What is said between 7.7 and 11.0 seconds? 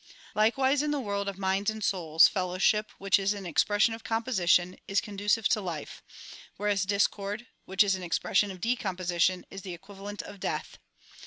is an expression of decomposition is the equivalent of death.